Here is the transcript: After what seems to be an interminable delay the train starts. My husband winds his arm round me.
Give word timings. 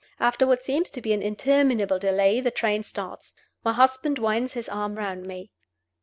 After 0.19 0.47
what 0.47 0.63
seems 0.63 0.89
to 0.89 0.99
be 0.99 1.13
an 1.13 1.21
interminable 1.21 1.99
delay 1.99 2.41
the 2.41 2.49
train 2.49 2.81
starts. 2.81 3.35
My 3.63 3.73
husband 3.73 4.17
winds 4.17 4.53
his 4.53 4.67
arm 4.67 4.95
round 4.95 5.27
me. 5.27 5.51